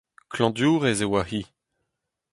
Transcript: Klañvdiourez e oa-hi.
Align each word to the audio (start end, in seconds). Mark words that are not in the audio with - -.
Klañvdiourez 0.31 0.99
e 1.03 1.07
oa-hi. 1.09 1.41